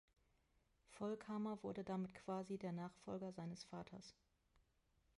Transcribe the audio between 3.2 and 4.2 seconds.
seines Vaters.